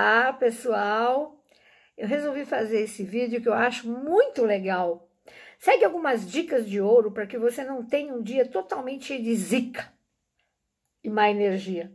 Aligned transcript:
Olá, 0.00 0.32
pessoal! 0.32 1.44
Eu 1.98 2.08
resolvi 2.08 2.46
fazer 2.46 2.80
esse 2.80 3.04
vídeo 3.04 3.42
que 3.42 3.48
eu 3.48 3.52
acho 3.52 3.86
muito 3.86 4.42
legal. 4.42 5.06
Segue 5.58 5.84
algumas 5.84 6.26
dicas 6.30 6.66
de 6.66 6.80
ouro 6.80 7.12
para 7.12 7.26
que 7.26 7.36
você 7.36 7.62
não 7.62 7.84
tenha 7.84 8.14
um 8.14 8.22
dia 8.22 8.48
totalmente 8.48 9.04
cheio 9.04 9.22
de 9.22 9.34
zica 9.34 9.92
e 11.04 11.10
má 11.10 11.30
energia. 11.30 11.92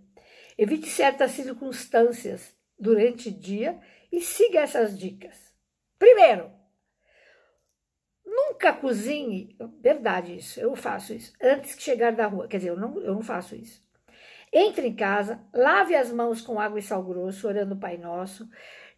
Evite 0.56 0.88
certas 0.88 1.32
circunstâncias 1.32 2.56
durante 2.78 3.30
o 3.30 3.34
dia 3.34 3.80
e 4.12 4.22
siga 4.22 4.60
essas 4.60 4.96
dicas. 4.96 5.52
Primeiro, 5.98 6.52
nunca 8.24 8.74
cozinhe, 8.74 9.58
verdade 9.82 10.38
isso, 10.38 10.60
eu 10.60 10.76
faço 10.76 11.16
isso, 11.16 11.34
antes 11.42 11.76
de 11.76 11.82
chegar 11.82 12.12
da 12.12 12.28
rua. 12.28 12.48
Quer 12.48 12.58
dizer, 12.58 12.70
eu 12.70 12.78
não, 12.78 13.02
eu 13.02 13.16
não 13.16 13.24
faço 13.24 13.56
isso. 13.56 13.87
Entre 14.52 14.88
em 14.88 14.96
casa, 14.96 15.40
lave 15.54 15.96
as 15.96 16.12
mãos 16.12 16.42
com 16.42 16.60
água 16.60 16.80
e 16.80 16.82
sal 16.82 17.04
grosso, 17.04 17.48
orando 17.48 17.76
o 17.76 17.80
Pai 17.80 17.98
Nosso. 17.98 18.48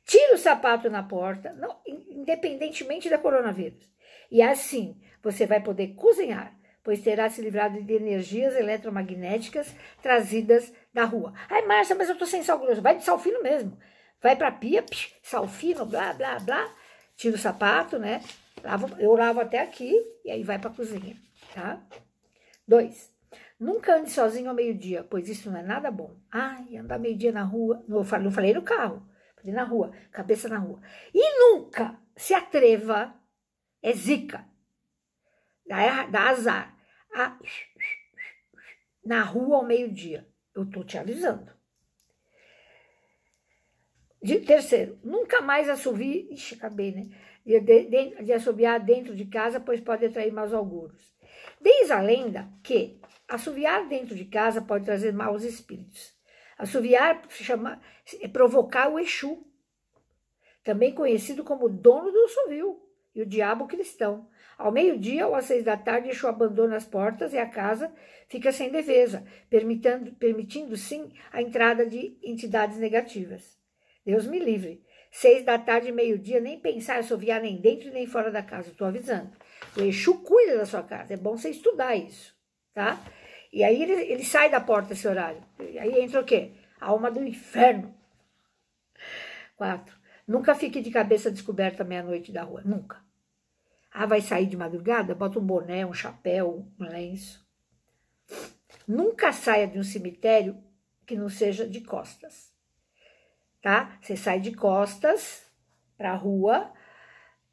Tire 0.06 0.34
o 0.34 0.38
sapato 0.38 0.90
na 0.90 1.04
porta, 1.04 1.54
não, 1.54 1.82
independentemente 1.86 3.10
da 3.10 3.18
coronavírus. 3.18 3.92
E 4.32 4.42
assim 4.42 5.00
você 5.22 5.46
vai 5.46 5.62
poder 5.62 5.96
cozinhar, 5.96 6.56
pois 6.84 7.02
terá 7.02 7.30
se 7.30 7.42
livrado 7.42 7.82
de 7.82 7.94
energias 7.94 8.56
eletromagnéticas 8.56 9.76
trazidas 10.02 10.72
da 10.94 11.04
rua. 11.04 11.34
Ai, 11.50 11.66
Márcia, 11.66 11.96
mas 11.96 12.10
eu 12.10 12.18
tô 12.18 12.26
sem 12.26 12.44
sal 12.44 12.60
grosso. 12.60 12.82
Vai 12.82 12.98
de 12.98 13.04
sal 13.04 13.20
fino 13.20 13.42
mesmo. 13.44 13.78
Vai 14.22 14.36
pra 14.36 14.52
pia, 14.52 14.84
psh, 14.84 15.16
sal 15.22 15.48
fino, 15.48 15.86
blá, 15.86 16.14
blá, 16.14 16.40
blá. 16.40 16.76
Tira 17.16 17.36
o 17.36 17.40
sapato, 17.40 17.98
né? 17.98 18.22
Lavo, 18.64 18.96
eu 19.00 19.14
lavo 19.14 19.40
até 19.40 19.60
aqui 19.60 19.94
e 20.24 20.32
aí 20.32 20.44
vai 20.44 20.60
pra 20.60 20.70
cozinha, 20.70 21.16
tá? 21.54 21.82
Dois. 22.68 23.12
Nunca 23.60 23.98
ande 23.98 24.10
sozinho 24.10 24.50
ao 24.50 24.56
meio-dia, 24.56 25.04
pois 25.04 25.28
isso 25.28 25.52
não 25.52 25.60
é 25.60 25.64
nada 25.64 25.92
bom. 25.92 26.18
Ai, 26.32 26.78
andar 26.78 26.98
meio-dia 26.98 27.32
na 27.32 27.44
rua. 27.44 27.84
Não, 27.88 28.04
não 28.04 28.32
falei 28.32 28.54
no 28.54 28.62
carro, 28.62 29.06
falei 29.36 29.54
na 29.54 29.64
rua, 29.64 29.92
cabeça 30.12 30.48
na 30.48 30.58
rua. 30.58 30.80
E 31.14 31.40
nunca 31.40 32.00
se 32.16 32.34
atreva, 32.34 33.14
é 33.82 33.92
zica, 33.92 34.46
dá, 35.68 36.06
dá 36.06 36.30
azar, 36.30 36.78
a, 37.14 37.38
na 39.04 39.24
rua 39.24 39.58
ao 39.58 39.66
meio-dia. 39.66 40.26
Eu 40.56 40.66
tô 40.66 40.84
te 40.84 40.98
avisando. 40.98 41.52
De, 44.22 44.40
terceiro, 44.42 45.00
nunca 45.04 45.42
mais 45.42 45.70
assovie. 45.70 46.28
Ixi, 46.32 46.56
acabei, 46.56 46.92
né? 46.92 47.08
De, 47.46 47.60
de, 47.60 48.24
de 48.24 48.34
assobiar 48.34 48.80
dentro 48.80 49.16
de 49.16 49.26
casa, 49.26 49.60
pois 49.60 49.80
pode 49.80 50.06
atrair 50.06 50.32
maus 50.32 50.54
auguros. 50.54 51.16
Diz 51.62 51.90
a 51.92 52.02
lenda 52.02 52.50
que 52.62 52.99
Assoviar 53.30 53.88
dentro 53.88 54.16
de 54.16 54.26
casa 54.26 54.60
pode 54.60 54.86
trazer 54.86 55.14
maus 55.14 55.44
espíritos. 55.44 56.18
Assoviar 56.58 57.22
chama, 57.30 57.80
é 58.20 58.28
provocar 58.28 58.90
o 58.90 59.00
Exu, 59.00 59.46
também 60.64 60.94
conhecido 60.94 61.44
como 61.44 61.70
dono 61.70 62.12
do 62.12 62.26
assovio, 62.26 62.82
e 63.14 63.22
o 63.22 63.26
diabo 63.26 63.68
cristão. 63.68 64.28
Ao 64.58 64.72
meio-dia 64.72 65.28
ou 65.28 65.36
às 65.36 65.46
seis 65.46 65.64
da 65.64 65.78
tarde, 65.78 66.10
Exu 66.10 66.28
abandona 66.28 66.76
as 66.76 66.86
portas 66.86 67.32
e 67.32 67.38
a 67.38 67.46
casa 67.46 67.94
fica 68.28 68.52
sem 68.52 68.72
defesa, 68.72 69.24
permitindo, 69.48 70.12
permitindo 70.14 70.76
sim 70.76 71.12
a 71.32 71.42
entrada 71.42 71.86
de 71.86 72.18
entidades 72.24 72.78
negativas. 72.78 73.58
Deus 74.04 74.26
me 74.26 74.40
livre. 74.40 74.84
Seis 75.12 75.46
da 75.46 75.58
tarde, 75.58 75.92
meio-dia, 75.92 76.40
nem 76.40 76.60
pensar 76.60 76.98
em 76.98 77.00
assoviar 77.00 77.42
nem 77.42 77.62
dentro 77.62 77.92
nem 77.92 78.08
fora 78.08 78.32
da 78.32 78.42
casa, 78.42 78.70
estou 78.70 78.88
avisando. 78.88 79.32
O 79.78 79.82
Exu 79.82 80.20
cuida 80.24 80.58
da 80.58 80.66
sua 80.66 80.84
casa, 80.84 81.14
é 81.14 81.18
bom 81.18 81.38
você 81.38 81.50
estudar 81.50 81.96
isso, 81.96 82.36
tá? 82.74 83.00
E 83.52 83.64
aí 83.64 83.82
ele, 83.82 83.94
ele 83.94 84.24
sai 84.24 84.50
da 84.50 84.62
porta 84.62 84.94
esse 84.94 85.08
horário. 85.08 85.44
E 85.60 85.80
aí 85.80 86.00
entra 86.00 86.22
o 86.22 86.26
quê? 86.26 86.54
A 86.80 86.88
alma 86.88 87.10
do 87.10 87.24
inferno. 87.24 87.94
Quatro. 89.58 89.98
Nunca 90.28 90.54
fique 90.54 90.82
de 90.82 90.92
cabeça 90.92 91.32
descoberta 91.32 91.84
meia-noite 91.84 92.32
da 92.32 92.44
rua. 92.44 92.62
Nunca. 92.64 93.04
Ah, 93.92 94.06
vai 94.06 94.22
sair 94.22 94.46
de 94.46 94.56
madrugada? 94.56 95.16
Bota 95.16 95.40
um 95.40 95.46
boné, 95.46 95.86
um 95.86 95.94
chapéu, 95.94 96.68
um 96.80 96.86
lenço. 96.86 97.46
Nunca 98.88 99.32
saia 99.32 99.68
de 99.68 99.80
um 99.80 99.84
cemitério 99.84 100.64
que 101.06 101.16
não 101.16 101.30
seja 101.30 101.68
de 101.68 101.82
costas. 101.82 102.54
Tá? 103.62 103.98
Você 104.02 104.16
sai 104.16 104.40
de 104.40 104.52
costas 104.52 105.44
para 105.98 106.12
a 106.12 106.16
rua, 106.16 106.72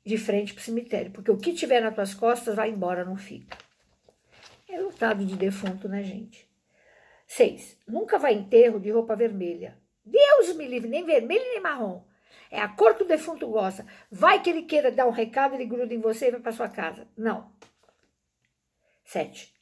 de 0.04 0.18
frente 0.18 0.52
para 0.52 0.60
o 0.60 0.64
cemitério. 0.64 1.10
Porque 1.10 1.30
o 1.30 1.38
que 1.38 1.54
tiver 1.54 1.80
nas 1.80 1.94
tuas 1.94 2.14
costas 2.14 2.54
vai 2.54 2.70
embora, 2.70 3.04
não 3.04 3.16
fica. 3.16 3.56
É 4.68 4.80
lotado 4.80 5.24
de 5.24 5.36
defunto, 5.36 5.88
né, 5.88 6.02
gente? 6.02 6.48
Seis, 7.26 7.78
nunca 7.86 8.18
vai 8.18 8.34
enterro 8.34 8.80
de 8.80 8.90
roupa 8.90 9.16
vermelha. 9.16 9.78
Deus 10.04 10.54
me 10.54 10.66
livre, 10.66 10.88
nem 10.88 11.04
vermelho 11.04 11.44
nem 11.44 11.60
marrom. 11.60 12.04
É 12.50 12.60
a 12.60 12.68
cor 12.68 12.94
que 12.94 13.02
o 13.02 13.06
defunto 13.06 13.48
gosta. 13.48 13.86
Vai 14.10 14.42
que 14.42 14.50
ele 14.50 14.62
queira 14.62 14.90
dar 14.90 15.06
um 15.06 15.10
recado, 15.10 15.54
ele 15.54 15.66
gruda 15.66 15.92
em 15.92 16.00
você 16.00 16.28
e 16.28 16.30
vai 16.32 16.40
para 16.40 16.52
sua 16.52 16.68
casa. 16.68 17.08
Não. 17.16 17.52
Sete. 19.04 19.54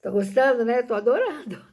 Tô 0.00 0.10
gostando, 0.10 0.64
né? 0.64 0.82
Tô 0.82 0.94
adorando. 0.94 1.64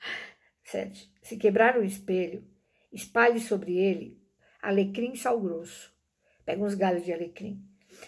Sete. 0.64 1.12
Se 1.22 1.36
quebrar 1.36 1.78
um 1.78 1.82
espelho, 1.82 2.46
espalhe 2.92 3.40
sobre 3.40 3.78
ele 3.78 4.24
alecrim 4.64 5.14
sal 5.14 5.38
grosso. 5.40 5.92
Pega 6.44 6.64
uns 6.64 6.74
galhos 6.74 7.04
de 7.04 7.12
alecrim. 7.12 7.62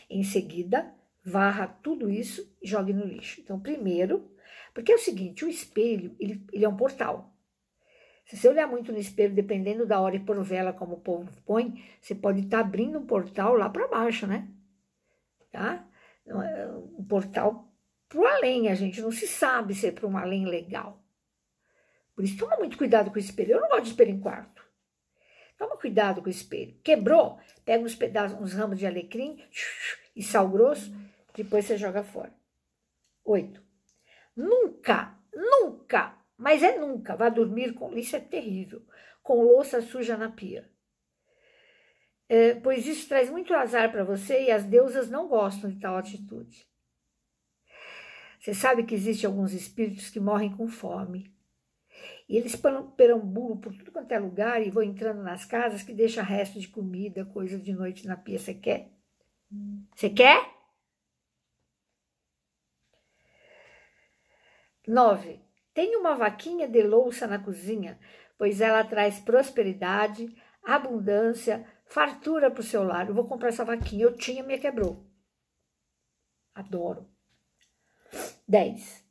Em 0.08 0.24
seguida, 0.24 0.94
varra 1.26 1.66
tudo 1.82 2.08
isso 2.08 2.56
e 2.62 2.68
jogue 2.68 2.92
no 2.92 3.04
lixo. 3.04 3.40
Então, 3.40 3.58
primeiro, 3.58 4.30
porque 4.72 4.92
é 4.92 4.94
o 4.94 4.98
seguinte, 4.98 5.44
o 5.44 5.48
espelho, 5.48 6.14
ele, 6.20 6.46
ele 6.52 6.64
é 6.64 6.68
um 6.68 6.76
portal. 6.76 7.34
Se 8.24 8.36
você 8.36 8.48
olhar 8.48 8.66
muito 8.66 8.92
no 8.92 8.98
espelho, 8.98 9.34
dependendo 9.34 9.86
da 9.86 10.00
hora 10.00 10.16
e 10.16 10.20
por 10.20 10.42
vela 10.42 10.72
como 10.72 10.94
o 10.94 11.00
povo 11.00 11.30
põe, 11.44 11.84
você 12.00 12.14
pode 12.14 12.40
estar 12.40 12.58
tá 12.58 12.64
abrindo 12.64 12.98
um 12.98 13.06
portal 13.06 13.54
lá 13.54 13.68
para 13.68 13.88
baixo, 13.88 14.26
né? 14.26 14.48
Tá? 15.50 15.86
É 16.24 16.66
um 16.98 17.04
portal 17.04 17.72
para 18.08 18.36
além, 18.36 18.68
a 18.68 18.74
gente 18.74 19.00
não 19.00 19.10
se 19.10 19.26
sabe 19.26 19.74
se 19.74 19.88
é 19.88 19.92
para 19.92 20.06
um 20.06 20.16
além 20.16 20.44
legal. 20.46 21.02
Por 22.14 22.24
isso, 22.24 22.38
toma 22.38 22.56
muito 22.56 22.78
cuidado 22.78 23.10
com 23.10 23.16
o 23.16 23.20
espelho. 23.20 23.52
Eu 23.52 23.60
não 23.60 23.68
gosto 23.68 23.84
de 23.84 23.90
espelho 23.90 24.10
em 24.10 24.20
quarto. 24.20 24.64
Toma 25.58 25.76
cuidado 25.76 26.20
com 26.20 26.28
o 26.28 26.30
espelho. 26.30 26.74
Quebrou, 26.82 27.38
pega 27.64 27.84
uns 27.84 27.94
pedaços, 27.94 28.38
uns 28.40 28.52
ramos 28.52 28.78
de 28.78 28.86
alecrim 28.86 29.42
e 30.14 30.22
sal 30.22 30.48
grosso, 30.48 30.92
depois 31.36 31.66
você 31.66 31.76
joga 31.76 32.02
fora. 32.02 32.34
Oito. 33.24 33.62
Nunca, 34.34 35.18
nunca, 35.32 36.16
mas 36.36 36.62
é 36.62 36.78
nunca, 36.78 37.14
vá 37.14 37.28
dormir 37.28 37.74
com. 37.74 37.96
Isso 37.96 38.16
é 38.16 38.20
terrível. 38.20 38.82
Com 39.22 39.42
louça 39.42 39.82
suja 39.82 40.16
na 40.16 40.30
pia. 40.30 40.70
É, 42.28 42.54
pois 42.54 42.86
isso 42.86 43.08
traz 43.08 43.30
muito 43.30 43.54
azar 43.54 43.92
para 43.92 44.04
você 44.04 44.44
e 44.44 44.50
as 44.50 44.64
deusas 44.64 45.10
não 45.10 45.28
gostam 45.28 45.70
de 45.70 45.78
tal 45.78 45.96
atitude. 45.96 46.66
Você 48.40 48.54
sabe 48.54 48.84
que 48.84 48.94
existem 48.94 49.26
alguns 49.26 49.52
espíritos 49.52 50.10
que 50.10 50.20
morrem 50.20 50.54
com 50.56 50.68
fome. 50.68 51.34
E 52.28 52.36
eles 52.36 52.60
perambulam 52.96 53.58
por 53.58 53.72
tudo 53.72 53.92
quanto 53.92 54.10
é 54.12 54.18
lugar 54.18 54.64
e 54.64 54.70
vão 54.70 54.82
entrando 54.82 55.22
nas 55.22 55.44
casas 55.44 55.82
que 55.82 55.92
deixa 55.92 56.22
resto 56.22 56.58
de 56.58 56.68
comida, 56.68 57.24
coisa 57.24 57.58
de 57.58 57.72
noite 57.72 58.06
na 58.06 58.16
pia. 58.16 58.38
Você 58.38 58.54
quer? 58.54 58.90
Você 59.94 60.10
quer? 60.10 60.55
9. 64.86 65.40
Tenha 65.74 65.98
uma 65.98 66.14
vaquinha 66.14 66.68
de 66.68 66.82
louça 66.82 67.26
na 67.26 67.38
cozinha, 67.38 67.98
pois 68.38 68.60
ela 68.60 68.84
traz 68.84 69.18
prosperidade, 69.18 70.34
abundância, 70.62 71.66
fartura 71.86 72.50
para 72.50 72.60
o 72.60 72.64
seu 72.64 72.82
lar. 72.82 73.08
Eu 73.08 73.14
vou 73.14 73.26
comprar 73.26 73.48
essa 73.48 73.64
vaquinha. 73.64 74.04
Eu 74.04 74.16
tinha, 74.16 74.42
me 74.42 74.58
quebrou. 74.58 75.04
Adoro. 76.54 77.08
10. 78.48 79.04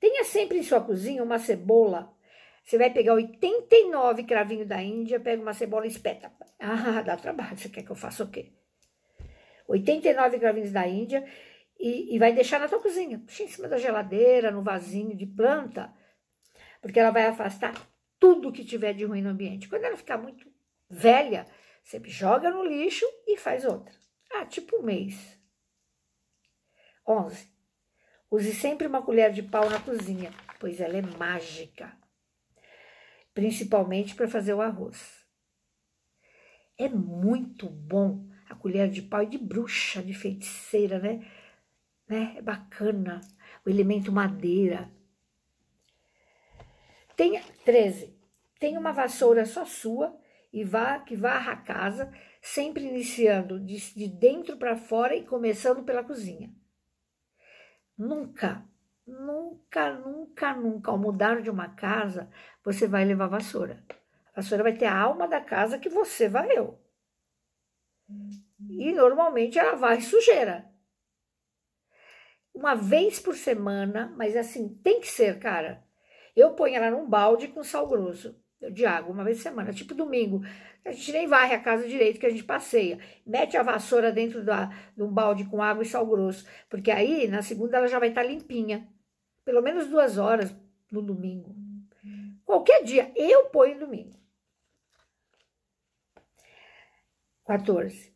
Tenha 0.00 0.24
sempre 0.24 0.58
em 0.58 0.62
sua 0.62 0.80
cozinha 0.80 1.22
uma 1.22 1.38
cebola. 1.38 2.12
Você 2.62 2.78
vai 2.78 2.90
pegar 2.90 3.14
89 3.14 4.24
cravinhos 4.24 4.66
da 4.66 4.82
Índia, 4.82 5.20
pega 5.20 5.40
uma 5.40 5.54
cebola 5.54 5.86
e 5.86 5.88
espeta. 5.88 6.32
Ah, 6.66 7.02
dá 7.02 7.14
trabalho. 7.14 7.58
Você 7.58 7.68
quer 7.68 7.82
que 7.82 7.90
eu 7.90 7.96
faça 7.96 8.24
o 8.24 8.30
quê? 8.30 8.50
89 9.68 10.38
cravinhos 10.38 10.72
da 10.72 10.86
Índia 10.86 11.22
e, 11.78 12.14
e 12.14 12.18
vai 12.18 12.32
deixar 12.32 12.60
na 12.60 12.68
tua 12.68 12.80
cozinha, 12.80 13.22
em 13.40 13.48
cima 13.48 13.68
da 13.68 13.78
geladeira, 13.78 14.50
no 14.50 14.62
vasinho 14.62 15.16
de 15.16 15.26
planta, 15.26 15.92
porque 16.80 16.98
ela 16.98 17.10
vai 17.10 17.26
afastar 17.26 17.74
tudo 18.18 18.52
que 18.52 18.64
tiver 18.64 18.94
de 18.94 19.04
ruim 19.04 19.22
no 19.22 19.30
ambiente. 19.30 19.68
Quando 19.68 19.84
ela 19.84 19.96
ficar 19.96 20.18
muito 20.18 20.50
velha, 20.88 21.46
você 21.82 22.00
joga 22.04 22.50
no 22.50 22.64
lixo 22.64 23.04
e 23.26 23.36
faz 23.36 23.64
outra. 23.64 23.94
Ah, 24.32 24.46
tipo 24.46 24.78
um 24.78 24.82
mês. 24.82 25.38
11. 27.06 27.52
Use 28.30 28.54
sempre 28.54 28.86
uma 28.86 29.02
colher 29.02 29.30
de 29.30 29.42
pau 29.42 29.68
na 29.68 29.78
cozinha, 29.78 30.32
pois 30.58 30.80
ela 30.80 30.96
é 30.96 31.02
mágica, 31.02 31.96
principalmente 33.32 34.14
para 34.14 34.26
fazer 34.26 34.54
o 34.54 34.60
arroz. 34.60 35.24
É 36.76 36.88
muito 36.88 37.68
bom 37.68 38.28
a 38.48 38.54
colher 38.54 38.90
de 38.90 39.02
pau 39.02 39.22
e 39.22 39.26
de 39.26 39.38
bruxa, 39.38 40.02
de 40.02 40.14
feiticeira, 40.14 40.98
né? 40.98 41.24
Né? 42.08 42.34
É 42.36 42.42
bacana. 42.42 43.20
O 43.64 43.70
elemento 43.70 44.12
madeira. 44.12 44.90
Tenha 47.16 47.42
13. 47.64 48.14
Tenha 48.58 48.78
uma 48.78 48.92
vassoura 48.92 49.44
só 49.44 49.64
sua 49.64 50.18
e 50.52 50.64
vá 50.64 50.98
que 51.00 51.16
varra 51.16 51.52
a 51.52 51.56
casa, 51.56 52.12
sempre 52.40 52.84
iniciando 52.84 53.58
de, 53.58 53.76
de 53.94 54.08
dentro 54.08 54.56
para 54.56 54.76
fora 54.76 55.14
e 55.14 55.24
começando 55.24 55.82
pela 55.82 56.04
cozinha. 56.04 56.54
Nunca, 57.96 58.64
nunca, 59.06 59.92
nunca, 59.94 60.54
nunca, 60.54 60.90
ao 60.90 60.98
mudar 60.98 61.42
de 61.42 61.50
uma 61.50 61.68
casa, 61.68 62.30
você 62.64 62.86
vai 62.86 63.04
levar 63.04 63.26
vassoura. 63.28 63.84
A 64.32 64.40
vassoura 64.40 64.64
vai 64.64 64.76
ter 64.76 64.86
a 64.86 64.96
alma 64.96 65.28
da 65.28 65.40
casa 65.40 65.78
que 65.78 65.88
você 65.88 66.28
varreu. 66.28 66.80
E 68.68 68.92
normalmente 68.92 69.58
ela 69.58 69.74
vai 69.74 70.00
sujeira. 70.00 70.73
Uma 72.54 72.74
vez 72.74 73.18
por 73.18 73.34
semana, 73.34 74.14
mas 74.16 74.36
assim, 74.36 74.68
tem 74.82 75.00
que 75.00 75.08
ser, 75.08 75.38
cara. 75.38 75.82
Eu 76.36 76.54
ponho 76.54 76.76
ela 76.76 76.90
num 76.90 77.08
balde 77.08 77.48
com 77.48 77.64
sal 77.64 77.86
grosso 77.88 78.40
de 78.72 78.86
água, 78.86 79.12
uma 79.12 79.24
vez 79.24 79.38
por 79.38 79.42
semana, 79.42 79.72
tipo 79.72 79.94
domingo. 79.94 80.40
A 80.84 80.92
gente 80.92 81.12
nem 81.12 81.26
varre 81.26 81.54
a 81.54 81.60
casa 81.60 81.88
direito, 81.88 82.20
que 82.20 82.26
a 82.26 82.30
gente 82.30 82.44
passeia. 82.44 82.98
Mete 83.26 83.56
a 83.56 83.62
vassoura 83.62 84.12
dentro 84.12 84.44
da, 84.44 84.66
de 84.96 85.02
um 85.02 85.12
balde 85.12 85.44
com 85.44 85.62
água 85.62 85.82
e 85.82 85.86
sal 85.86 86.06
grosso, 86.06 86.46
porque 86.70 86.90
aí 86.90 87.26
na 87.26 87.42
segunda 87.42 87.76
ela 87.76 87.88
já 87.88 87.98
vai 87.98 88.10
estar 88.10 88.22
tá 88.22 88.28
limpinha. 88.28 88.88
Pelo 89.44 89.60
menos 89.60 89.88
duas 89.88 90.16
horas 90.16 90.54
no 90.90 91.02
domingo. 91.02 91.54
Qualquer 92.44 92.84
dia, 92.84 93.12
eu 93.16 93.46
ponho 93.46 93.78
domingo. 93.78 94.16
14. 97.44 98.13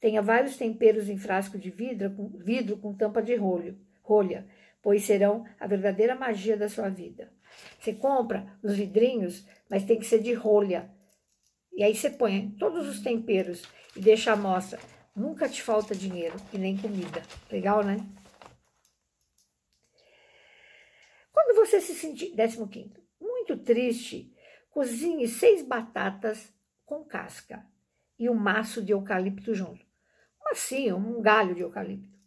Tenha 0.00 0.22
vários 0.22 0.56
temperos 0.56 1.10
em 1.10 1.18
frasco 1.18 1.58
de 1.58 1.70
vidro 1.70 2.10
com, 2.12 2.28
vidro 2.38 2.78
com 2.78 2.94
tampa 2.94 3.22
de 3.22 3.34
rolho, 3.36 3.78
rolha, 4.02 4.46
pois 4.82 5.04
serão 5.04 5.44
a 5.60 5.66
verdadeira 5.66 6.14
magia 6.14 6.56
da 6.56 6.70
sua 6.70 6.88
vida. 6.88 7.30
Você 7.78 7.92
compra 7.92 8.58
os 8.62 8.74
vidrinhos, 8.76 9.46
mas 9.68 9.84
tem 9.84 9.98
que 9.98 10.06
ser 10.06 10.22
de 10.22 10.32
rolha. 10.32 10.90
E 11.72 11.82
aí 11.82 11.94
você 11.94 12.08
põe 12.08 12.50
todos 12.58 12.88
os 12.88 13.00
temperos 13.00 13.62
e 13.94 14.00
deixa 14.00 14.30
a 14.30 14.34
amostra. 14.34 14.80
Nunca 15.14 15.48
te 15.48 15.62
falta 15.62 15.94
dinheiro 15.94 16.36
e 16.52 16.56
nem 16.56 16.78
comida. 16.78 17.22
Legal, 17.50 17.84
né? 17.84 17.98
Quando 21.30 21.56
você 21.56 21.80
se 21.80 21.94
sentir, 21.94 22.34
15, 22.34 22.92
muito 23.20 23.56
triste, 23.58 24.34
cozinhe 24.70 25.28
seis 25.28 25.62
batatas 25.62 26.52
com 26.86 27.04
casca 27.04 27.66
e 28.18 28.30
um 28.30 28.34
maço 28.34 28.82
de 28.82 28.92
eucalipto 28.92 29.54
junto. 29.54 29.89
Assim, 30.50 30.92
um 30.92 31.20
galho 31.22 31.54
de 31.54 31.60
eucalipto. 31.60 32.18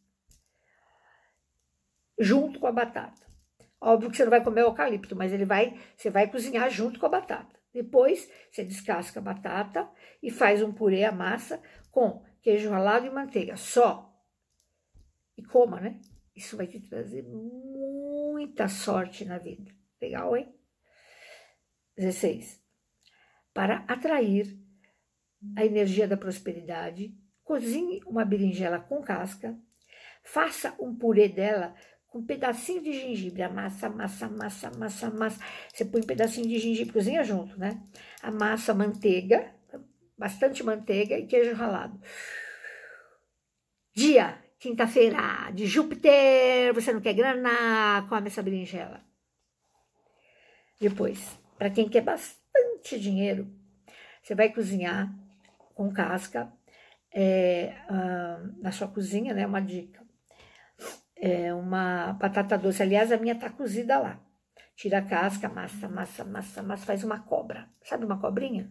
Junto 2.18 2.60
com 2.60 2.68
a 2.68 2.72
batata. 2.72 3.22
Óbvio 3.82 4.10
que 4.10 4.16
você 4.16 4.24
não 4.24 4.30
vai 4.30 4.44
comer 4.44 4.62
o 4.62 4.68
eucalipto, 4.68 5.16
mas 5.16 5.34
ele 5.34 5.44
vai, 5.44 5.78
você 5.98 6.10
vai 6.10 6.30
cozinhar 6.32 6.70
junto 6.70 7.00
com 7.00 7.06
a 7.06 7.10
batata. 7.10 7.60
Depois, 7.74 8.30
você 8.50 8.64
descasca 8.64 9.20
a 9.20 9.24
batata 9.24 9.90
e 10.22 10.32
faz 10.32 10.62
um 10.62 10.72
purê, 10.72 11.04
a 11.04 11.12
massa, 11.12 11.62
com 11.92 12.24
queijo 12.42 12.70
ralado 12.70 13.08
e 13.08 13.10
manteiga, 13.10 13.58
só. 13.58 14.10
E 15.36 15.44
coma, 15.44 15.82
né? 15.82 16.00
Isso 16.36 16.56
vai 16.56 16.68
te 16.68 16.80
trazer 16.80 17.24
muita 17.24 18.68
sorte 18.68 19.26
na 19.26 19.38
vida. 19.38 19.72
Legal, 20.02 20.38
hein? 20.38 20.54
16. 21.98 22.64
Para 23.54 23.86
atrair 23.88 24.58
a 25.58 25.66
energia 25.66 26.08
da 26.08 26.16
prosperidade, 26.16 27.16
cozinhe 27.44 28.02
uma 28.06 28.26
berinjela 28.26 28.80
com 28.80 29.02
casca, 29.02 29.58
faça 30.24 30.76
um 30.80 30.96
purê 30.96 31.28
dela 31.28 31.76
com 32.08 32.20
um 32.20 32.26
pedacinho 32.26 32.82
de 32.82 32.94
gengibre, 32.94 33.42
amassa, 33.42 33.88
amassa, 33.88 34.28
amassa, 34.28 34.68
amassa, 34.68 35.08
amassa. 35.08 35.40
Você 35.74 35.84
põe 35.84 36.02
um 36.02 36.06
pedacinho 36.06 36.48
de 36.48 36.60
gengibre, 36.60 36.94
cozinha 36.94 37.24
junto, 37.24 37.60
né? 37.60 37.82
Amassa 38.22 38.74
manteiga, 38.74 39.52
bastante 40.18 40.64
manteiga 40.64 41.18
e 41.18 41.26
queijo 41.26 41.56
ralado. 41.56 42.00
Dia, 43.96 44.38
quinta-feira, 44.60 45.52
de 45.54 45.66
Júpiter, 45.66 46.74
você 46.74 46.94
não 46.94 47.02
quer 47.02 47.14
grana, 47.14 48.06
come 48.08 48.28
essa 48.28 48.44
berinjela. 48.44 49.04
Depois, 50.80 51.40
para 51.58 51.70
quem 51.70 51.90
quer 51.90 52.02
bastante 52.02 53.00
dinheiro, 53.00 53.52
você 54.22 54.36
vai 54.36 54.50
cozinhar 54.54 55.12
com 55.74 55.92
casca 55.92 56.52
é, 57.14 57.76
uh, 57.90 58.62
na 58.62 58.72
sua 58.72 58.88
cozinha, 58.88 59.34
né? 59.34 59.46
Uma 59.46 59.62
dica 59.62 60.04
é, 61.24 61.54
uma 61.54 62.12
batata 62.14 62.58
doce. 62.58 62.84
Aliás, 62.84 63.10
a 63.10 63.18
minha 63.18 63.34
tá 63.34 63.50
cozida 63.50 63.98
lá. 63.98 64.20
Tira 64.76 64.98
a 64.98 65.02
casca, 65.02 65.48
massa, 65.48 65.88
massa, 65.88 66.26
massa, 66.26 66.62
massa, 66.62 66.86
faz 66.86 67.02
uma 67.02 67.18
cobra. 67.18 67.70
Sabe 67.82 68.04
uma 68.04 68.20
cobrinha? 68.20 68.70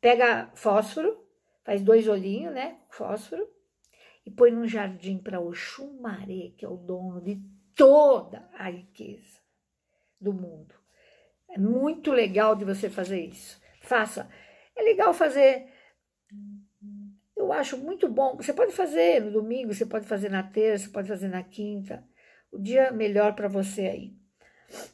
Pega 0.00 0.50
fósforo, 0.54 1.22
faz 1.62 1.82
dois 1.82 2.08
olhinhos, 2.08 2.54
né? 2.54 2.78
Fósforo, 2.88 3.46
e 4.24 4.30
põe 4.30 4.50
num 4.50 4.66
jardim 4.66 5.18
para 5.18 5.40
o 5.40 5.52
Xumaré, 5.52 6.52
que 6.56 6.64
é 6.64 6.68
o 6.68 6.76
dono 6.78 7.20
de 7.20 7.38
toda 7.74 8.48
a 8.56 8.70
riqueza 8.70 9.40
do 10.18 10.32
mundo. 10.32 10.74
É 11.50 11.58
muito 11.58 12.12
legal 12.12 12.56
de 12.56 12.64
você 12.64 12.88
fazer 12.88 13.26
isso. 13.26 13.60
Faça. 13.82 14.26
É 14.74 14.82
legal 14.82 15.12
fazer 15.12 15.70
eu 17.44 17.52
acho 17.52 17.76
muito 17.76 18.08
bom. 18.08 18.36
Você 18.36 18.52
pode 18.52 18.72
fazer 18.72 19.20
no 19.20 19.30
domingo, 19.30 19.72
você 19.74 19.84
pode 19.84 20.06
fazer 20.06 20.30
na 20.30 20.42
terça, 20.42 20.88
pode 20.90 21.08
fazer 21.08 21.28
na 21.28 21.42
quinta. 21.42 22.02
O 22.50 22.58
dia 22.58 22.90
melhor 22.90 23.34
para 23.34 23.48
você 23.48 23.82
aí. 23.82 24.16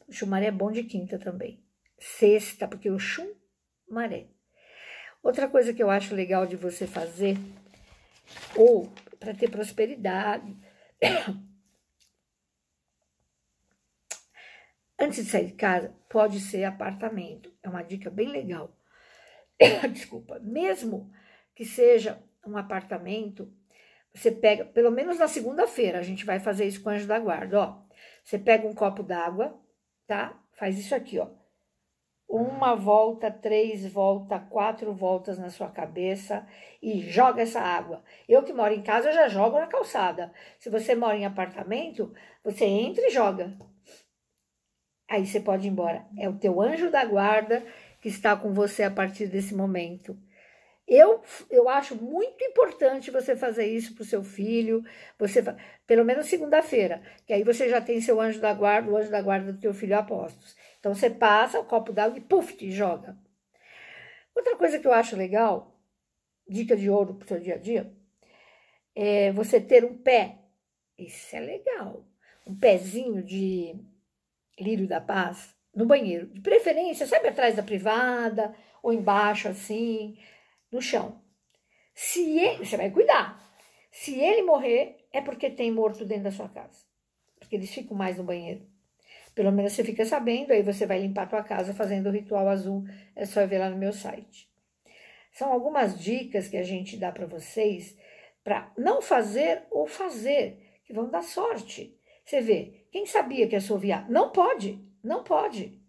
O 0.08 0.12
chumaré 0.12 0.46
é 0.46 0.50
bom 0.50 0.72
de 0.72 0.82
quinta 0.82 1.18
também. 1.18 1.62
Sexta, 1.98 2.66
porque 2.66 2.90
o 2.90 2.98
chumaré. 2.98 4.28
Outra 5.22 5.48
coisa 5.48 5.72
que 5.72 5.82
eu 5.82 5.90
acho 5.90 6.14
legal 6.14 6.46
de 6.46 6.56
você 6.56 6.86
fazer, 6.86 7.36
ou 8.56 8.92
para 9.18 9.34
ter 9.34 9.50
prosperidade, 9.50 10.56
antes 14.98 15.24
de 15.24 15.30
sair 15.30 15.46
de 15.46 15.52
casa, 15.52 15.94
pode 16.08 16.40
ser 16.40 16.64
apartamento. 16.64 17.52
É 17.62 17.68
uma 17.68 17.82
dica 17.82 18.10
bem 18.10 18.28
legal. 18.28 18.74
Desculpa, 19.92 20.40
mesmo 20.40 21.12
que 21.54 21.64
seja 21.66 22.18
um 22.46 22.56
apartamento, 22.56 23.52
você 24.12 24.30
pega, 24.30 24.64
pelo 24.64 24.90
menos 24.90 25.18
na 25.18 25.28
segunda-feira, 25.28 25.98
a 25.98 26.02
gente 26.02 26.24
vai 26.24 26.40
fazer 26.40 26.66
isso 26.66 26.82
com 26.82 26.90
o 26.90 26.92
anjo 26.92 27.06
da 27.06 27.18
guarda, 27.18 27.60
ó. 27.60 27.82
Você 28.24 28.38
pega 28.38 28.66
um 28.66 28.74
copo 28.74 29.02
d'água, 29.02 29.58
tá? 30.06 30.38
Faz 30.52 30.78
isso 30.78 30.94
aqui, 30.94 31.18
ó. 31.18 31.28
Uma 32.28 32.76
volta, 32.76 33.30
três 33.30 33.84
voltas, 33.92 34.40
quatro 34.50 34.92
voltas 34.92 35.38
na 35.38 35.50
sua 35.50 35.68
cabeça 35.68 36.46
e 36.80 37.00
joga 37.00 37.42
essa 37.42 37.60
água. 37.60 38.04
Eu 38.28 38.42
que 38.44 38.52
moro 38.52 38.72
em 38.72 38.82
casa, 38.82 39.08
eu 39.08 39.12
já 39.12 39.28
jogo 39.28 39.58
na 39.58 39.66
calçada. 39.66 40.32
Se 40.58 40.70
você 40.70 40.94
mora 40.94 41.16
em 41.16 41.26
apartamento, 41.26 42.12
você 42.44 42.64
entra 42.64 43.04
e 43.06 43.10
joga. 43.10 43.56
Aí 45.08 45.26
você 45.26 45.40
pode 45.40 45.66
ir 45.66 45.70
embora. 45.70 46.06
É 46.16 46.28
o 46.28 46.38
teu 46.38 46.60
anjo 46.60 46.88
da 46.88 47.04
guarda 47.04 47.64
que 48.00 48.08
está 48.08 48.36
com 48.36 48.52
você 48.52 48.84
a 48.84 48.90
partir 48.90 49.26
desse 49.26 49.54
momento. 49.54 50.16
Eu, 50.90 51.22
eu 51.48 51.68
acho 51.68 51.94
muito 51.94 52.42
importante 52.42 53.12
você 53.12 53.36
fazer 53.36 53.64
isso 53.64 53.94
para 53.94 54.02
o 54.02 54.04
seu 54.04 54.24
filho, 54.24 54.84
você 55.16 55.40
pelo 55.86 56.04
menos 56.04 56.26
segunda-feira, 56.26 57.00
que 57.24 57.32
aí 57.32 57.44
você 57.44 57.68
já 57.68 57.80
tem 57.80 58.00
seu 58.00 58.20
anjo 58.20 58.40
da 58.40 58.52
guarda, 58.52 58.90
o 58.90 58.96
anjo 58.96 59.08
da 59.08 59.22
guarda 59.22 59.52
do 59.52 59.60
teu 59.60 59.72
filho 59.72 59.96
apostos. 59.96 60.56
Então 60.80 60.92
você 60.92 61.08
passa 61.08 61.60
o 61.60 61.64
copo 61.64 61.92
d'água 61.92 62.18
e 62.18 62.20
puf, 62.20 62.56
te 62.56 62.72
joga. 62.72 63.16
Outra 64.34 64.56
coisa 64.56 64.80
que 64.80 64.86
eu 64.86 64.92
acho 64.92 65.14
legal, 65.14 65.80
dica 66.48 66.76
de 66.76 66.90
ouro 66.90 67.14
para 67.14 67.24
o 67.24 67.28
seu 67.28 67.38
dia 67.38 67.54
a 67.54 67.58
dia, 67.58 67.94
é 68.92 69.30
você 69.30 69.60
ter 69.60 69.84
um 69.84 69.96
pé. 69.96 70.38
Isso 70.98 71.36
é 71.36 71.38
legal. 71.38 72.04
Um 72.44 72.58
pezinho 72.58 73.22
de 73.22 73.76
lírio 74.58 74.88
da 74.88 75.00
paz 75.00 75.54
no 75.72 75.86
banheiro. 75.86 76.26
De 76.26 76.40
preferência, 76.40 77.06
sabe 77.06 77.28
atrás 77.28 77.54
da 77.54 77.62
privada 77.62 78.52
ou 78.82 78.92
embaixo 78.92 79.46
assim 79.46 80.18
no 80.70 80.80
chão. 80.80 81.20
Se 81.94 82.38
ele, 82.38 82.64
você 82.64 82.76
vai 82.76 82.90
cuidar. 82.90 83.40
Se 83.90 84.18
ele 84.18 84.42
morrer, 84.42 85.06
é 85.12 85.20
porque 85.20 85.50
tem 85.50 85.70
morto 85.70 86.04
dentro 86.04 86.24
da 86.24 86.30
sua 86.30 86.48
casa. 86.48 86.84
Porque 87.38 87.56
eles 87.56 87.72
ficam 87.72 87.96
mais 87.96 88.16
no 88.16 88.24
banheiro. 88.24 88.66
Pelo 89.34 89.52
menos 89.52 89.72
você 89.72 89.84
fica 89.84 90.04
sabendo, 90.04 90.52
aí 90.52 90.62
você 90.62 90.86
vai 90.86 91.00
limpar 91.00 91.24
a 91.24 91.26
tua 91.26 91.42
casa 91.42 91.74
fazendo 91.74 92.08
o 92.08 92.12
ritual 92.12 92.48
azul. 92.48 92.84
É 93.14 93.24
só 93.24 93.46
ver 93.46 93.58
lá 93.58 93.70
no 93.70 93.76
meu 93.76 93.92
site. 93.92 94.50
São 95.32 95.52
algumas 95.52 95.98
dicas 95.98 96.48
que 96.48 96.56
a 96.56 96.62
gente 96.62 96.96
dá 96.96 97.12
para 97.12 97.26
vocês 97.26 97.96
para 98.42 98.72
não 98.76 99.02
fazer 99.02 99.64
ou 99.70 99.86
fazer, 99.86 100.80
que 100.84 100.92
vão 100.92 101.08
dar 101.08 101.22
sorte. 101.22 101.96
Você 102.24 102.40
vê, 102.40 102.86
quem 102.90 103.06
sabia 103.06 103.48
que 103.48 103.56
assoviar? 103.56 104.10
Não 104.10 104.30
pode, 104.30 104.84
não 105.02 105.22
pode, 105.22 105.80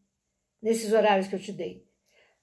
nesses 0.62 0.92
horários 0.94 1.28
que 1.28 1.36
eu 1.36 1.40
te 1.40 1.52
dei, 1.52 1.88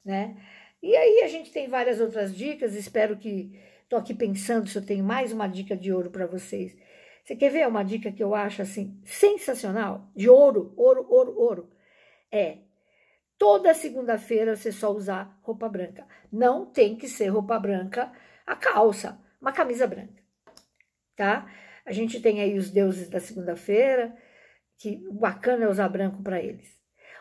né? 0.04 0.37
E 0.82 0.97
aí 0.97 1.23
a 1.23 1.28
gente 1.28 1.50
tem 1.50 1.68
várias 1.68 2.00
outras 2.00 2.35
dicas, 2.35 2.75
espero 2.75 3.16
que 3.16 3.58
estou 3.82 3.99
aqui 3.99 4.14
pensando 4.14 4.68
se 4.68 4.76
eu 4.78 4.85
tenho 4.85 5.04
mais 5.04 5.32
uma 5.32 5.49
dica 5.49 5.76
de 5.76 5.92
ouro 5.92 6.11
para 6.11 6.26
vocês. 6.26 6.76
Você 7.25 7.37
quer 7.37 7.50
ver 7.50 7.66
uma 7.66 7.82
dica 7.82 8.12
que 8.12 8.23
eu 8.23 8.35
acho 8.35 8.62
assim 8.62 9.00
sensacional? 9.04 10.11
De 10.14 10.28
ouro, 10.30 10.73
ouro, 10.76 11.06
ouro, 11.11 11.38
ouro. 11.38 11.70
É 12.30 12.58
toda 13.37 13.75
segunda-feira 13.75 14.56
você 14.56 14.73
só 14.73 14.90
usar 14.92 15.38
roupa 15.42 15.68
branca. 15.68 16.06
Não 16.30 16.66
tem 16.66 16.97
que 16.97 17.08
ser 17.08 17.28
roupa 17.28 17.58
branca 17.58 18.12
a 18.47 18.56
calça, 18.56 19.20
uma 19.40 19.52
camisa 19.52 19.87
branca, 19.87 20.23
tá? 21.14 21.47
A 21.85 21.92
gente 21.92 22.20
tem 22.20 22.40
aí 22.40 22.58
os 22.58 22.70
deuses 22.70 23.08
da 23.08 23.20
segunda-feira, 23.20 24.16
que 24.78 24.97
bacana 25.12 25.64
é 25.64 25.68
usar 25.68 25.88
branco 25.88 26.23
para 26.23 26.42
eles. 26.42 26.68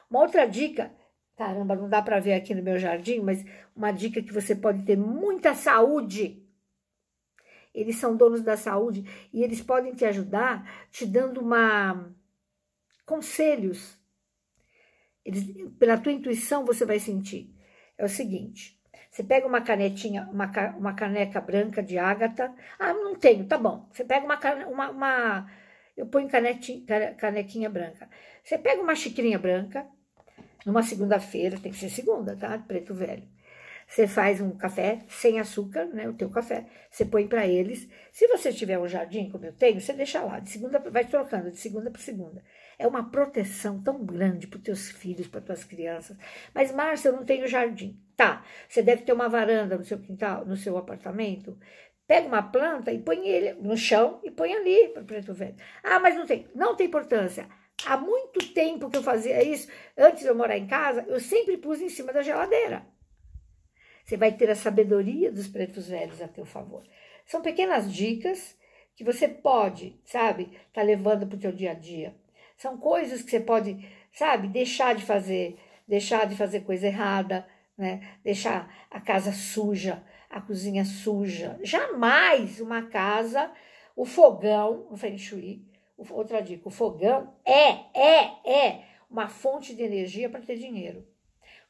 Uma 0.10 0.22
outra 0.22 0.46
dica, 0.46 0.92
caramba, 1.38 1.75
não 1.75 1.88
dá 1.88 2.01
para 2.01 2.20
ver 2.20 2.34
aqui 2.34 2.56
no 2.56 2.63
meu 2.63 2.79
jardim, 2.79 3.22
mas 3.22 3.46
uma 3.75 3.91
dica 3.91 4.22
que 4.22 4.34
você 4.34 4.56
pode 4.56 4.84
ter 4.84 4.98
muita 4.98 5.53
saúde. 5.53 6.44
Eles 7.74 7.98
são 7.98 8.17
donos 8.17 8.41
da 8.41 8.58
saúde 8.58 9.06
e 9.32 9.44
eles 9.44 9.62
podem 9.62 9.94
te 9.94 10.03
ajudar 10.03 10.88
te 10.89 11.06
dando 11.06 11.39
uma 11.39 12.12
conselhos. 13.06 13.96
Eles, 15.24 15.46
pela 15.77 15.98
tua 15.98 16.12
intuição 16.12 16.65
você 16.65 16.86
vai 16.86 17.00
sentir. 17.00 17.53
É 17.98 18.03
o 18.03 18.10
seguinte, 18.10 18.79
você 19.12 19.24
pega 19.24 19.46
uma 19.48 19.62
canetinha, 19.62 20.27
uma, 20.32 20.51
uma 20.75 20.94
caneca 20.94 21.39
branca 21.39 21.84
de 21.84 22.00
ágata. 22.00 22.53
Ah, 22.79 22.94
não 22.94 23.15
tenho, 23.15 23.46
tá 23.46 23.58
bom. 23.58 23.88
Você 23.91 24.03
pega 24.03 24.25
uma, 24.25 24.39
uma, 24.67 24.89
uma 24.89 25.51
eu 25.96 26.08
ponho 26.08 26.27
canetinha, 26.27 26.84
canequinha 27.15 27.70
branca. 27.70 28.10
Você 28.44 28.58
pega 28.58 28.82
uma 28.82 28.96
xicrinha 28.96 29.38
branca, 29.38 29.88
numa 30.68 30.84
segunda-feira, 30.84 31.58
tem 31.58 31.72
que 31.72 31.78
ser 31.78 31.90
segunda, 31.90 32.36
tá? 32.36 32.58
Preto 32.60 32.94
velho. 32.94 33.24
Você 33.88 34.06
faz 34.06 34.42
um 34.42 34.52
café 34.52 35.00
sem 35.08 35.40
açúcar, 35.40 35.86
né? 35.86 36.10
O 36.10 36.14
teu 36.14 36.30
café. 36.30 36.66
Você 36.92 37.06
põe 37.06 37.26
para 37.26 37.48
eles. 37.48 37.88
Se 38.12 38.28
você 38.28 38.52
tiver 38.52 38.78
um 38.78 38.86
jardim, 38.86 39.30
como 39.30 39.46
eu 39.46 39.54
tenho, 39.54 39.80
você 39.80 39.94
deixa 39.94 40.22
lá. 40.22 40.40
De 40.40 40.50
segunda, 40.50 40.78
vai 40.78 41.06
trocando 41.06 41.50
de 41.50 41.58
segunda 41.58 41.90
para 41.90 42.02
segunda. 42.02 42.44
É 42.78 42.86
uma 42.86 43.10
proteção 43.10 43.82
tão 43.82 44.04
grande 44.06 44.46
para 44.46 44.60
teus 44.60 44.92
filhos, 44.92 45.26
para 45.26 45.40
tuas 45.40 45.64
crianças. 45.64 46.18
Mas, 46.54 46.74
Márcia, 46.74 47.10
eu 47.10 47.14
não 47.14 47.24
tenho 47.24 47.48
jardim. 47.48 47.98
Tá, 48.18 48.44
você 48.68 48.84
deve 48.84 49.04
ter 49.04 49.14
uma 49.14 49.30
varanda 49.30 49.78
no 49.78 49.86
seu 49.86 50.00
quintal, 50.00 50.46
no 50.46 50.58
seu 50.58 50.78
apartamento. 50.78 51.58
Pega 52.06 52.28
uma 52.28 52.44
planta 52.44 52.92
e 52.92 53.00
põe 53.00 53.26
ele 53.26 53.54
no 53.54 53.78
chão 53.78 54.20
e 54.22 54.30
põe 54.30 54.54
ali 54.54 54.90
para 54.90 55.04
preto 55.04 55.34
velho. 55.34 55.56
Ah, 55.82 56.00
mas 56.00 56.14
não 56.14 56.26
tem. 56.26 56.46
Não 56.54 56.76
tem 56.76 56.88
importância. 56.88 57.48
Há 57.86 57.98
muito 57.98 58.53
tempo 58.53 58.89
que 58.89 58.98
eu 58.98 59.03
fazia 59.03 59.43
isso, 59.43 59.69
antes 59.98 60.22
de 60.22 60.27
eu 60.27 60.36
morar 60.36 60.57
em 60.57 60.67
casa, 60.67 61.05
eu 61.07 61.19
sempre 61.19 61.57
pus 61.57 61.79
em 61.79 61.89
cima 61.89 62.12
da 62.12 62.22
geladeira. 62.22 62.86
Você 64.03 64.17
vai 64.17 64.31
ter 64.31 64.50
a 64.50 64.55
sabedoria 64.55 65.31
dos 65.31 65.48
pretos 65.48 65.88
velhos 65.88 66.22
a 66.22 66.27
teu 66.27 66.46
favor. 66.46 66.84
São 67.25 67.41
pequenas 67.41 67.91
dicas 67.91 68.57
que 68.96 69.03
você 69.03 69.27
pode, 69.27 70.00
sabe, 70.05 70.57
tá 70.74 70.81
levando 70.81 71.27
para 71.27 71.36
o 71.36 71.39
teu 71.39 71.51
dia 71.51 71.72
a 71.72 71.74
dia. 71.74 72.15
São 72.57 72.77
coisas 72.77 73.22
que 73.22 73.29
você 73.29 73.39
pode, 73.39 73.77
sabe, 74.12 74.48
deixar 74.48 74.96
de 74.96 75.05
fazer, 75.05 75.60
deixar 75.88 76.25
de 76.25 76.36
fazer 76.36 76.62
coisa 76.62 76.88
errada, 76.88 77.48
né? 77.77 78.17
Deixar 78.24 78.74
a 78.89 79.00
casa 79.00 79.31
suja, 79.31 80.03
a 80.29 80.41
cozinha 80.41 80.84
suja. 80.84 81.60
Jamais 81.62 82.60
uma 82.60 82.88
casa, 82.88 83.51
o 83.96 84.03
fogão, 84.03 84.88
o 84.89 84.98
feng 84.98 85.17
shui, 85.17 85.63
outra 86.10 86.42
dica, 86.42 86.68
o 86.68 86.72
fogão 86.72 87.34
é, 87.46 87.70
é, 87.94 88.50
é 88.50 88.84
uma 89.10 89.27
fonte 89.27 89.75
de 89.75 89.84
energia 89.84 90.30
para 90.30 90.42
ter 90.42 90.58
dinheiro. 90.58 91.08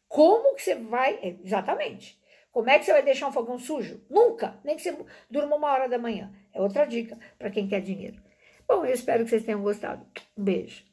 Como 0.07 0.55
que 0.55 0.61
você 0.61 0.75
vai, 0.75 1.15
é, 1.21 1.35
exatamente, 1.43 2.19
como 2.51 2.69
é 2.69 2.79
que 2.79 2.85
você 2.85 2.93
vai 2.93 3.03
deixar 3.03 3.27
um 3.27 3.31
fogão 3.31 3.59
sujo? 3.59 4.03
Nunca, 4.09 4.59
nem 4.63 4.75
que 4.75 4.81
você 4.81 4.97
durma 5.29 5.55
uma 5.55 5.71
hora 5.71 5.87
da 5.87 5.99
manhã. 5.99 6.33
É 6.53 6.59
outra 6.59 6.85
dica 6.85 7.17
para 7.37 7.51
quem 7.51 7.67
quer 7.67 7.81
dinheiro. 7.81 8.19
Bom, 8.67 8.83
eu 8.83 8.93
espero 8.93 9.23
que 9.23 9.29
vocês 9.29 9.43
tenham 9.45 9.61
gostado. 9.61 10.05
Um 10.35 10.43
beijo. 10.43 10.83